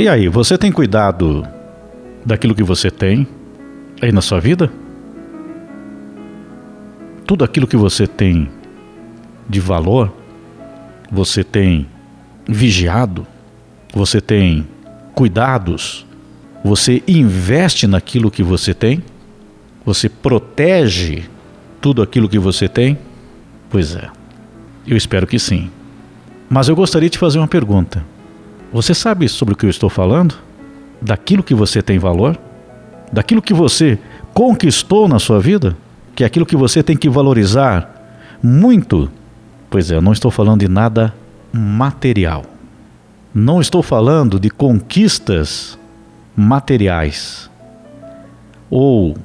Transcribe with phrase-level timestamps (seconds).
[0.00, 1.46] E aí, você tem cuidado
[2.24, 3.28] daquilo que você tem
[4.00, 4.72] aí na sua vida?
[7.26, 8.48] Tudo aquilo que você tem
[9.46, 10.10] de valor,
[11.12, 11.86] você tem
[12.48, 13.26] vigiado,
[13.92, 14.66] você tem
[15.14, 16.06] cuidados,
[16.64, 19.04] você investe naquilo que você tem,
[19.84, 21.24] você protege
[21.78, 22.96] tudo aquilo que você tem?
[23.68, 24.08] Pois é,
[24.86, 25.70] eu espero que sim.
[26.48, 28.02] Mas eu gostaria de fazer uma pergunta.
[28.72, 30.36] Você sabe sobre o que eu estou falando?
[31.02, 32.38] Daquilo que você tem valor?
[33.12, 33.98] Daquilo que você
[34.32, 35.76] conquistou na sua vida?
[36.14, 39.10] Que é aquilo que você tem que valorizar muito?
[39.68, 41.12] Pois é, eu não estou falando de nada
[41.52, 42.44] material.
[43.34, 45.76] Não estou falando de conquistas
[46.36, 47.50] materiais
[48.70, 49.16] ou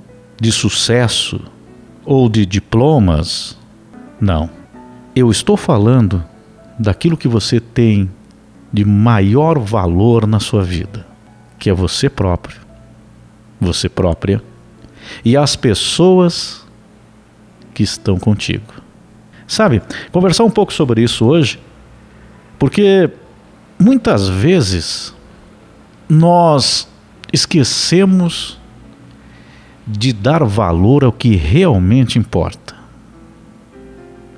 [0.41, 1.40] de sucesso
[2.04, 3.57] ou de diplomas.
[4.20, 4.49] Não.
[5.16, 6.23] Eu estou falando
[6.80, 8.09] daquilo que você tem
[8.72, 11.05] de maior valor na sua vida,
[11.58, 12.60] que é você próprio,
[13.60, 14.41] você própria
[15.24, 16.66] e as pessoas
[17.74, 18.74] que estão contigo.
[19.48, 21.60] Sabe, conversar um pouco sobre isso hoje,
[22.58, 23.10] porque
[23.77, 25.13] muitas vezes
[26.10, 26.88] nós
[27.32, 28.60] esquecemos
[29.86, 32.76] de dar valor ao que realmente importa.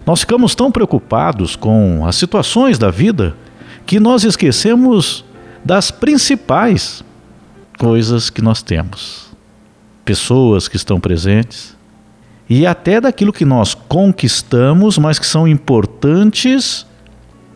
[0.06, 3.36] Nós ficamos tão preocupados com as situações da vida
[3.88, 5.24] que nós esquecemos
[5.64, 7.04] das principais
[7.80, 9.28] coisas que nós temos.
[10.04, 11.76] Pessoas que estão presentes
[12.50, 16.86] e até daquilo que nós conquistamos, mas que são importantes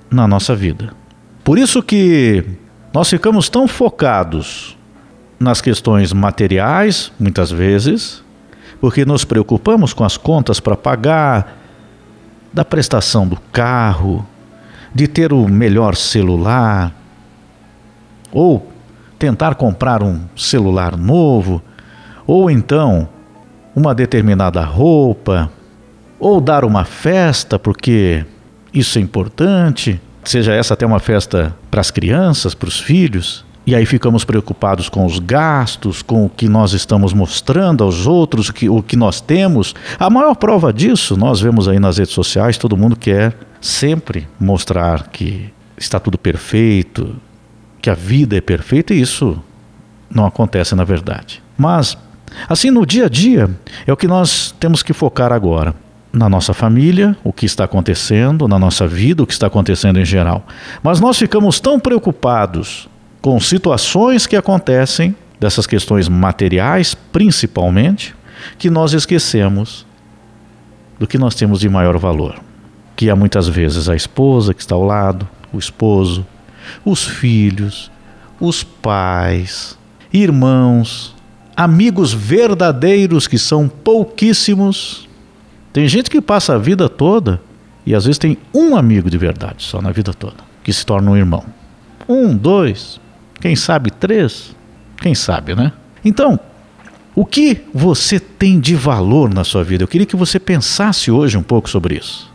[0.10, 0.94] na nossa vida.
[1.44, 2.46] Por isso que
[2.94, 4.78] nós ficamos tão focados
[5.38, 8.24] nas questões materiais, muitas vezes,
[8.80, 11.58] porque nos preocupamos com as contas para pagar,
[12.54, 14.26] da prestação do carro,
[14.94, 16.94] de ter o melhor celular,
[18.32, 18.72] ou
[19.18, 21.62] tentar comprar um celular novo,
[22.26, 23.08] ou então
[23.76, 25.52] uma determinada roupa,
[26.20, 28.26] ou dar uma festa, porque
[28.74, 33.46] isso é importante, seja essa até uma festa para as crianças, para os filhos.
[33.66, 38.50] E aí ficamos preocupados com os gastos, com o que nós estamos mostrando aos outros,
[38.50, 39.76] o que, o que nós temos.
[40.00, 45.08] A maior prova disso, nós vemos aí nas redes sociais, todo mundo quer sempre mostrar
[45.10, 47.16] que está tudo perfeito,
[47.80, 49.42] que a vida é perfeita, e isso
[50.10, 51.42] não acontece na verdade.
[51.58, 51.98] Mas,
[52.50, 53.50] assim, no dia a dia,
[53.86, 55.76] é o que nós temos que focar agora.
[56.12, 60.04] Na nossa família, o que está acontecendo, na nossa vida, o que está acontecendo em
[60.04, 60.46] geral.
[60.84, 62.90] Mas nós ficamos tão preocupados
[63.22, 68.14] com situações que acontecem, dessas questões materiais principalmente,
[68.58, 69.86] que nós esquecemos
[71.00, 72.36] do que nós temos de maior valor
[73.02, 76.24] que é muitas vezes a esposa que está ao lado, o esposo,
[76.86, 77.90] os filhos,
[78.40, 79.76] os pais,
[80.14, 81.16] irmãos,
[81.58, 85.10] amigos verdadeiros que são pouquíssimos.
[85.74, 87.42] Tem gente que passa a vida toda
[87.88, 91.10] e às vezes tem um amigo de verdade só na vida toda, que se torna
[91.10, 91.44] um irmão.
[92.08, 93.02] Um, dois,
[93.40, 94.56] quem sabe três,
[95.02, 95.74] quem sabe, né?
[96.06, 96.40] Então,
[97.16, 99.86] o que você tem de valor na sua vida?
[99.86, 102.31] Eu queria que você pensasse hoje um pouco sobre isso.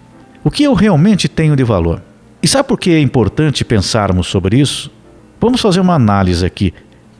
[0.46, 2.00] O que eu realmente tenho de valor?
[2.40, 4.92] E sabe por que é importante pensarmos sobre isso?
[5.40, 6.72] Vamos fazer uma análise aqui.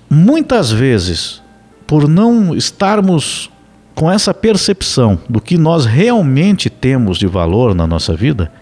[0.08, 1.42] Muitas vezes,
[1.88, 3.50] por não estarmos
[3.96, 8.52] com essa percepção do que nós realmente temos de valor na nossa vida,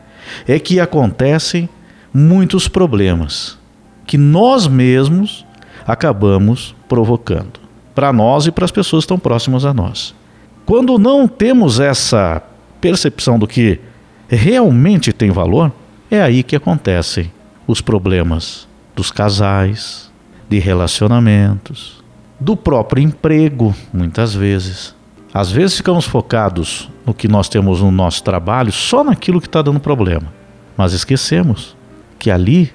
[0.48, 1.68] é que acontecem
[2.10, 3.58] muitos problemas
[4.06, 5.44] que nós mesmos
[5.86, 7.60] acabamos provocando
[7.94, 10.14] para nós e para as pessoas estão próximas a nós.
[10.64, 12.42] Quando não temos essa
[12.80, 13.78] percepção do que
[14.34, 15.72] realmente tem valor,
[16.10, 17.30] é aí que acontecem
[17.66, 20.10] os problemas dos casais,
[20.48, 22.02] de relacionamentos,
[22.38, 24.94] do próprio emprego, muitas vezes.
[25.32, 29.62] Às vezes ficamos focados no que nós temos no nosso trabalho, só naquilo que está
[29.62, 30.32] dando problema,
[30.76, 31.76] mas esquecemos
[32.18, 32.72] que ali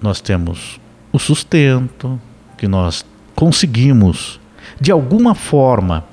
[0.00, 0.80] nós temos
[1.12, 2.20] o sustento,
[2.56, 3.04] que nós
[3.34, 4.40] conseguimos,
[4.80, 6.04] de alguma forma,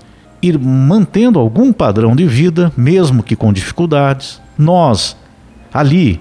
[0.43, 5.15] ir mantendo algum padrão de vida, mesmo que com dificuldades, nós
[5.73, 6.19] ali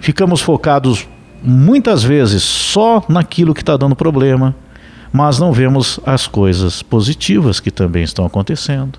[0.00, 1.08] ficamos focados
[1.42, 4.54] muitas vezes só naquilo que está dando problema,
[5.10, 8.98] mas não vemos as coisas positivas que também estão acontecendo.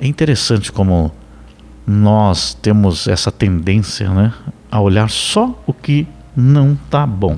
[0.00, 1.12] É interessante como
[1.86, 4.32] nós temos essa tendência né,
[4.70, 7.36] a olhar só o que não está bom.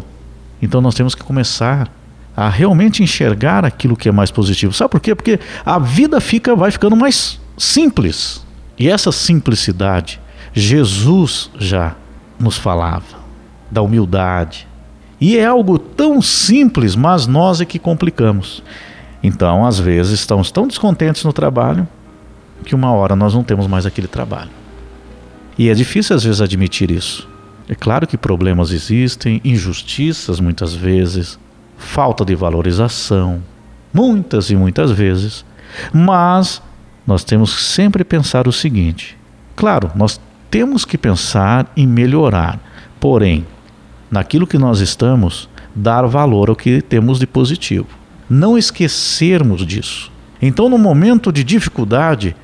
[0.61, 1.91] Então nós temos que começar
[2.37, 4.73] a realmente enxergar aquilo que é mais positivo.
[4.73, 5.14] Sabe por quê?
[5.14, 8.44] Porque a vida fica, vai ficando mais simples.
[8.79, 10.20] E essa simplicidade
[10.55, 11.94] Jesus já
[12.38, 13.23] nos falava
[13.70, 14.67] da humildade.
[15.20, 18.62] E é algo tão simples, mas nós é que complicamos.
[19.23, 21.87] Então, às vezes, estamos tão descontentes no trabalho
[22.64, 24.50] que uma hora nós não temos mais aquele trabalho.
[25.56, 27.29] E é difícil às vezes admitir isso.
[27.69, 31.38] É claro que problemas existem, injustiças muitas vezes,
[31.82, 33.43] falta de valorização,
[33.93, 35.44] muitas e muitas vezes,
[35.93, 36.62] mas
[37.06, 39.19] nós temos que sempre pensar o seguinte:
[39.55, 40.20] claro, nós
[40.50, 42.61] temos que pensar em melhorar,
[43.00, 43.46] porém,
[44.11, 47.87] naquilo que nós estamos, dar valor ao que temos de positivo.
[48.29, 50.11] Não esquecermos disso.
[50.40, 52.34] Então, no momento de dificuldade,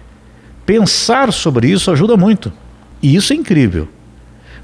[0.65, 2.53] pensar sobre isso ajuda muito.
[3.03, 3.89] E isso é incrível.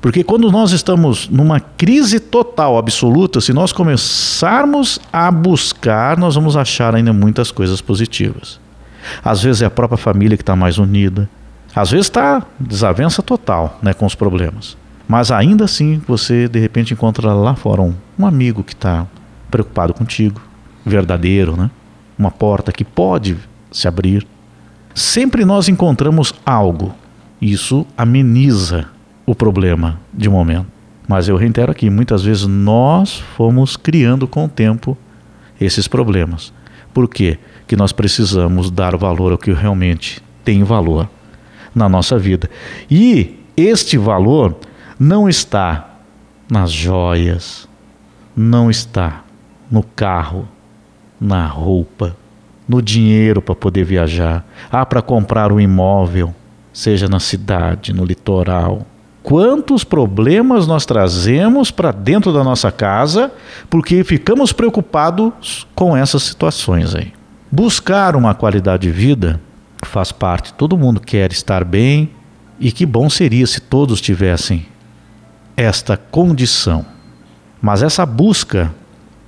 [0.05, 6.59] Porque quando nós estamos numa crise total, absoluta, se nós começarmos a buscar, nós vamos
[6.59, 8.61] achar ainda muitas coisas positivas.
[9.25, 11.27] Às vezes é a própria família que está mais unida.
[11.75, 14.77] Às vezes está desavença total né, com os problemas.
[15.09, 19.07] Mas ainda assim você de repente encontra lá fora um, um amigo que está
[19.51, 20.39] preocupado contigo,
[20.85, 21.71] verdadeiro, né?
[22.19, 23.39] uma porta que pode
[23.73, 24.27] se abrir.
[24.95, 26.95] Sempre nós encontramos algo.
[27.41, 28.93] Isso ameniza
[29.27, 30.67] o problema de momento.
[31.07, 34.97] Mas eu reitero aqui, muitas vezes nós fomos criando com o tempo
[35.61, 36.53] esses problemas.
[36.93, 37.39] Por quê?
[37.67, 41.09] Que nós precisamos dar valor ao que realmente tem valor
[41.75, 42.49] na nossa vida.
[42.91, 44.57] E este valor
[44.99, 45.99] não está
[46.51, 47.69] nas joias,
[48.37, 49.25] não está
[49.71, 50.49] no carro,
[51.21, 52.17] na roupa,
[52.69, 56.35] no dinheiro para poder viajar, ah, para comprar um imóvel,
[56.73, 58.87] seja na cidade, no litoral,
[59.25, 63.33] quantos problemas nós trazemos para dentro da nossa casa
[63.71, 67.11] porque ficamos preocupados com essas situações aí.
[67.51, 69.41] Buscar uma qualidade de vida
[69.83, 72.11] faz parte, todo mundo quer estar bem
[72.61, 74.67] e que bom seria se todos tivessem
[75.57, 76.85] esta condição.
[77.63, 78.75] Mas essa busca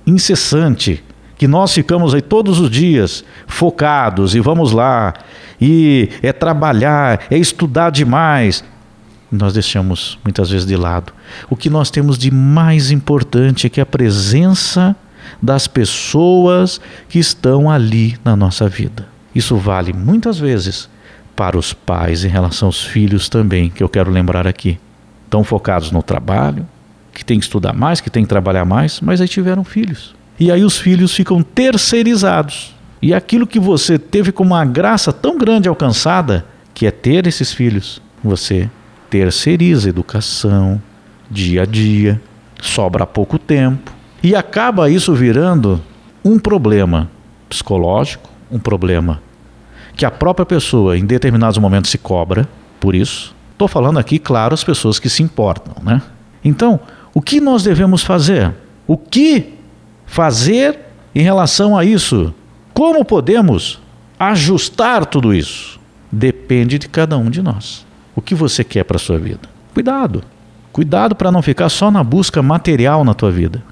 [0.05, 1.03] incessante
[1.39, 5.13] que nós ficamos aí todos os dias focados e vamos lá
[5.59, 8.63] e é trabalhar, é estudar demais,
[9.31, 11.13] nós deixamos muitas vezes de lado.
[11.49, 14.95] O que nós temos de mais importante é que a presença
[15.41, 16.79] das pessoas
[17.09, 19.07] que estão ali na nossa vida.
[19.35, 20.89] Isso vale muitas vezes
[21.35, 24.79] para os pais em relação aos filhos também, que eu quero lembrar aqui.
[25.25, 26.65] Estão focados no trabalho,
[27.13, 30.15] que tem que estudar mais, que tem que trabalhar mais, mas aí tiveram filhos.
[30.39, 32.75] E aí os filhos ficam terceirizados.
[33.01, 37.53] E aquilo que você teve com uma graça tão grande alcançada, que é ter esses
[37.53, 38.69] filhos, você
[39.09, 40.81] terceiriza educação,
[41.29, 42.21] dia a dia,
[42.61, 43.91] sobra pouco tempo
[44.23, 45.81] e acaba isso virando
[46.23, 47.09] um problema
[47.49, 49.21] psicológico, um problema
[49.95, 52.47] que a própria pessoa em determinados momentos se cobra
[52.79, 53.35] por isso.
[53.53, 56.01] Estou falando aqui, claro, as pessoas que se importam, né?
[56.43, 56.79] Então,
[57.13, 58.53] o que nós devemos fazer?
[58.85, 59.55] O que
[60.05, 60.79] fazer
[61.15, 62.33] em relação a isso?
[62.75, 63.81] Como podemos
[64.19, 65.79] ajustar tudo isso?
[66.11, 67.86] Depende de cada um de nós.
[68.17, 69.47] O que você quer para a sua vida?
[69.75, 70.23] Cuidado.
[70.73, 73.63] Cuidado para não ficar só na busca material na tua vida.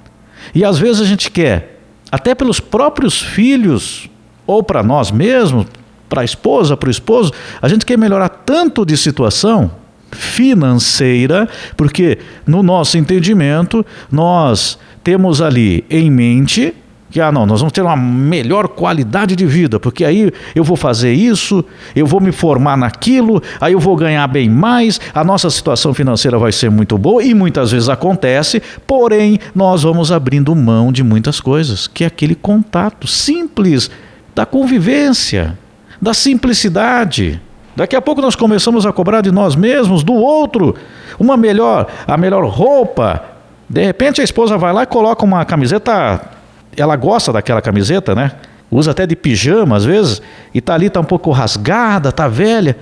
[0.54, 1.82] E às vezes a gente quer,
[2.12, 4.08] até pelos próprios filhos,
[4.46, 5.66] ou para nós mesmos,
[6.08, 9.72] para a esposa, para o esposo, a gente quer melhorar tanto de situação
[10.12, 16.72] financeira, porque no nosso entendimento nós temos ali em mente
[17.16, 20.76] que ah não, nós vamos ter uma melhor qualidade de vida, porque aí eu vou
[20.76, 21.64] fazer isso,
[21.96, 26.38] eu vou me formar naquilo, aí eu vou ganhar bem mais, a nossa situação financeira
[26.38, 31.40] vai ser muito boa e muitas vezes acontece, porém nós vamos abrindo mão de muitas
[31.40, 33.90] coisas, que é aquele contato simples
[34.36, 35.58] da convivência,
[36.02, 37.40] da simplicidade.
[37.78, 40.76] Daqui a pouco nós começamos a cobrar de nós mesmos, do outro,
[41.18, 43.24] uma melhor, a melhor roupa.
[43.70, 46.35] De repente a esposa vai lá e coloca uma camiseta
[46.78, 48.32] ela gosta daquela camiseta, né?
[48.70, 50.22] Usa até de pijama às vezes,
[50.54, 52.78] e tá ali, tá um pouco rasgada, tá velha.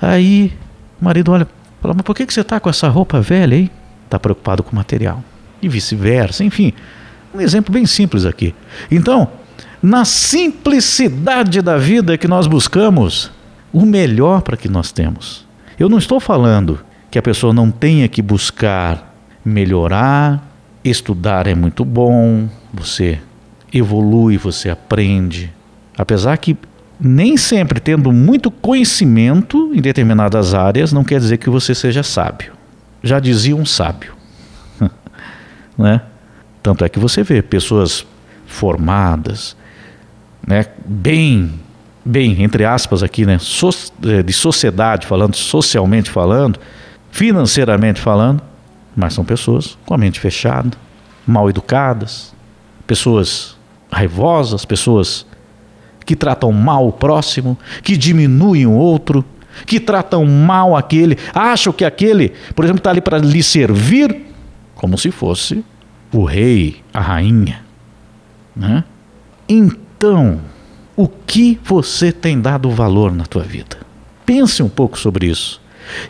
[0.00, 0.52] Aí
[1.00, 1.46] o marido olha,
[1.80, 3.70] fala, mas por que, que você tá com essa roupa velha aí?
[4.08, 5.22] Tá preocupado com o material.
[5.62, 6.72] E vice-versa, enfim.
[7.34, 8.54] Um exemplo bem simples aqui.
[8.90, 9.28] Então,
[9.82, 13.30] na simplicidade da vida que nós buscamos
[13.72, 15.46] o melhor para que nós temos.
[15.78, 19.14] Eu não estou falando que a pessoa não tenha que buscar
[19.44, 20.42] melhorar,
[20.84, 23.18] estudar é muito bom, você
[23.72, 25.52] evolui, você aprende.
[25.96, 26.56] Apesar que
[27.00, 32.52] nem sempre tendo muito conhecimento em determinadas áreas não quer dizer que você seja sábio.
[33.02, 34.14] Já dizia um sábio.
[35.78, 36.02] né?
[36.62, 38.04] Tanto é que você vê pessoas
[38.46, 39.56] formadas,
[40.46, 41.60] né, bem,
[42.04, 43.68] bem, entre aspas aqui, né, so,
[44.02, 46.58] é, de sociedade falando, socialmente falando,
[47.10, 48.42] financeiramente falando,
[48.96, 50.76] mas são pessoas com a mente fechada,
[51.26, 52.34] mal educadas,
[52.86, 53.57] pessoas
[53.90, 55.26] raivosas, pessoas
[56.04, 59.24] que tratam mal o próximo, que diminuem o outro,
[59.66, 64.26] que tratam mal aquele, acham que aquele, por exemplo, está ali para lhe servir,
[64.74, 65.64] como se fosse
[66.12, 67.62] o rei, a rainha.
[68.54, 68.84] Né?
[69.48, 70.40] Então,
[70.96, 73.78] o que você tem dado valor na tua vida?
[74.24, 75.60] Pense um pouco sobre isso.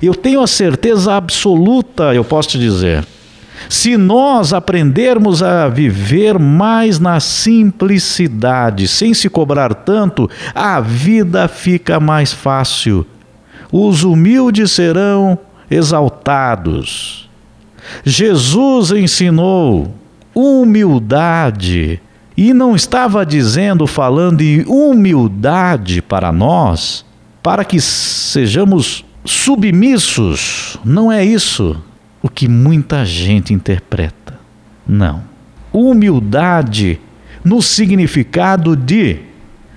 [0.02, 3.06] Eu tenho a certeza absoluta, eu posso te dizer,
[3.68, 11.98] se nós aprendermos a viver mais na simplicidade, sem se cobrar tanto, a vida fica
[11.98, 13.06] mais fácil.
[13.72, 15.38] Os humildes serão
[15.70, 17.28] exaltados.
[18.04, 19.94] Jesus ensinou
[20.34, 22.00] humildade
[22.36, 27.04] e não estava dizendo, falando de humildade para nós,
[27.42, 30.78] para que sejamos submissos.
[30.84, 31.76] Não é isso
[32.22, 34.38] o que muita gente interpreta.
[34.86, 35.22] Não.
[35.72, 37.00] Humildade
[37.44, 39.20] no significado de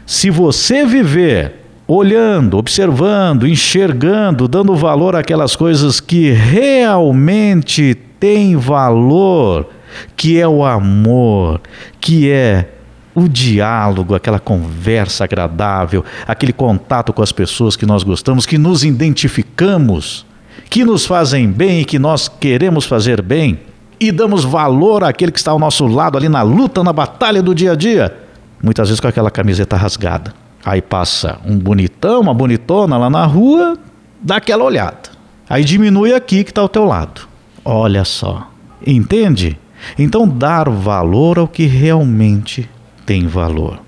[0.06, 9.70] se você viver olhando, observando, enxergando, dando valor àquelas coisas que realmente têm valor,
[10.16, 11.62] que é o amor,
[12.00, 12.70] que é
[13.14, 18.84] o diálogo, aquela conversa agradável, aquele contato com as pessoas que nós gostamos, que nos
[18.86, 20.26] identificamos
[20.72, 23.60] que nos fazem bem e que nós queremos fazer bem,
[24.00, 27.54] e damos valor àquele que está ao nosso lado ali na luta, na batalha do
[27.54, 28.18] dia a dia,
[28.64, 30.34] muitas vezes com aquela camiseta rasgada.
[30.64, 33.78] Aí passa um bonitão, uma bonitona lá na rua,
[34.22, 35.10] dá aquela olhada.
[35.50, 37.28] Aí diminui aqui que está ao teu lado.
[37.66, 38.50] Olha só.
[38.88, 39.60] Entende?
[40.00, 42.70] Então, dar valor ao que realmente
[43.06, 43.82] tem valor.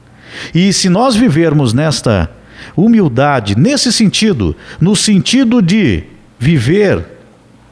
[0.54, 2.30] E se nós vivermos nesta
[2.76, 6.12] humildade, nesse sentido, no sentido de
[6.44, 7.06] viver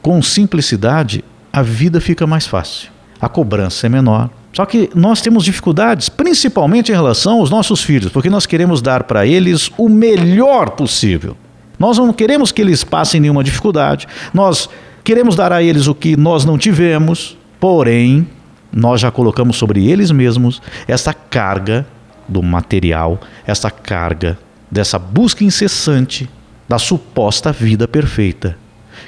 [0.00, 2.90] com simplicidade, a vida fica mais fácil.
[3.20, 4.30] A cobrança é menor.
[4.50, 9.04] Só que nós temos dificuldades, principalmente em relação aos nossos filhos, porque nós queremos dar
[9.04, 11.36] para eles o melhor possível.
[11.78, 14.08] Nós não queremos que eles passem nenhuma dificuldade.
[14.32, 14.70] Nós
[15.04, 18.26] queremos dar a eles o que nós não tivemos, porém,
[18.72, 21.86] nós já colocamos sobre eles mesmos essa carga
[22.26, 24.38] do material, essa carga
[24.70, 26.28] dessa busca incessante
[26.66, 28.61] da suposta vida perfeita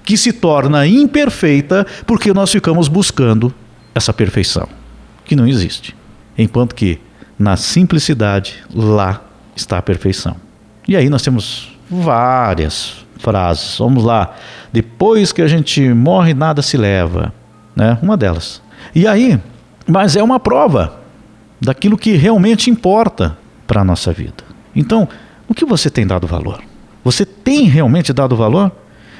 [0.04, 3.52] que se torna imperfeita porque nós ficamos buscando
[3.94, 4.68] essa perfeição,
[5.24, 5.96] que não existe.
[6.36, 7.00] Enquanto que
[7.38, 9.22] na simplicidade, lá
[9.56, 10.36] está a perfeição.
[10.86, 13.78] E aí nós temos várias frases.
[13.78, 14.34] Vamos lá.
[14.72, 17.32] Depois que a gente morre, nada se leva.
[17.74, 17.98] Né?
[18.02, 18.62] Uma delas.
[18.94, 19.40] E aí,
[19.86, 21.00] mas é uma prova
[21.60, 24.44] daquilo que realmente importa para a nossa vida.
[24.76, 25.08] Então,
[25.48, 26.62] o que você tem dado valor?
[27.02, 28.70] Você tem realmente dado valor?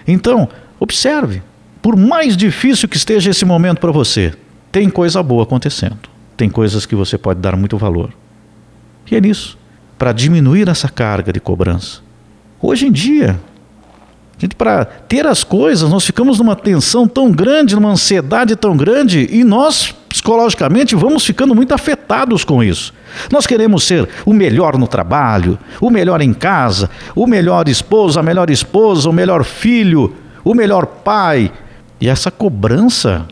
[0.07, 1.43] Então, Observe,
[1.81, 4.33] por mais difícil que esteja esse momento para você,
[4.73, 5.99] tem coisa boa acontecendo.
[6.37, 8.11] Tem coisas que você pode dar muito valor.
[9.11, 9.59] E é nisso,
[9.99, 12.01] para diminuir essa carga de cobrança.
[12.61, 13.39] Hoje em dia,
[14.57, 19.45] para ter as coisas, nós ficamos numa tensão tão grande, numa ansiedade tão grande, e
[19.45, 22.93] nós, psicologicamente, vamos ficando muito afetados com isso.
[23.31, 28.23] Nós queremos ser o melhor no trabalho, o melhor em casa, o melhor esposo, a
[28.23, 30.15] melhor esposa, o melhor filho,
[30.45, 31.51] o melhor pai.
[32.01, 33.27] E essa cobrança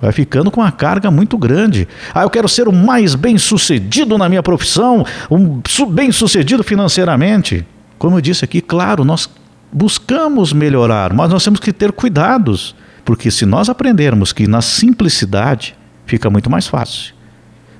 [0.00, 1.88] vai ficando com uma carga muito grande.
[2.14, 7.66] Ah, eu quero ser o mais bem sucedido na minha profissão, um bem sucedido financeiramente.
[7.98, 9.30] Como eu disse aqui, claro, nós
[9.72, 15.76] buscamos melhorar, mas nós temos que ter cuidados, porque se nós aprendermos que na simplicidade
[16.04, 17.14] fica muito mais fácil.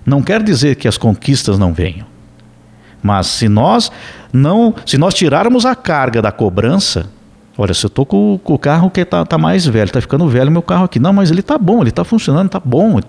[0.04, 2.06] Não quer dizer que as conquistas não venham.
[3.02, 3.90] Mas se nós
[4.32, 7.08] não, se nós tirarmos a carga da cobrança,
[7.58, 10.28] Olha, se eu tô com, com o carro que tá, tá, mais velho, tá ficando
[10.28, 10.98] velho meu carro aqui.
[10.98, 13.04] Não, mas ele tá bom, ele tá funcionando, tá bom, ele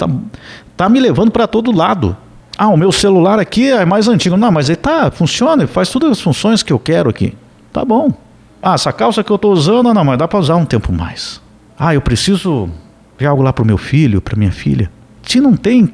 [0.75, 2.16] tá, me levando para todo lado.
[2.58, 4.38] Ah, o meu celular aqui é mais antigo.
[4.38, 7.36] Não, mas ele tá, funciona, faz todas as funções que eu quero aqui.
[7.74, 8.12] Tá bom.
[8.62, 11.42] Ah, essa calça que eu tô usando, não, mas dá para usar um tempo mais.
[11.77, 12.70] Ah, eu preciso
[13.18, 14.89] ver algo lá pro meu filho, para minha filha.
[15.24, 15.94] Se não tem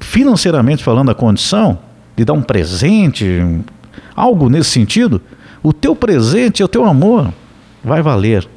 [0.00, 1.80] financeiramente falando a condição
[2.16, 3.60] de dar um presente,
[4.14, 5.20] algo nesse sentido,
[5.62, 7.32] o teu presente é o teu amor
[7.82, 8.48] vai valer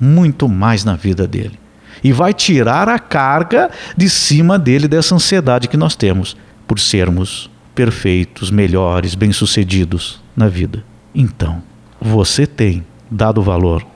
[0.00, 1.58] muito mais na vida dele.
[2.02, 6.36] E vai tirar a carga de cima dele dessa ansiedade que nós temos
[6.66, 10.84] por sermos perfeitos, melhores, bem-sucedidos na vida.
[11.14, 11.62] Então,
[12.00, 13.86] você tem dado valor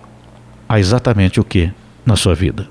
[0.69, 1.73] a exatamente o que
[2.05, 2.69] na sua vida?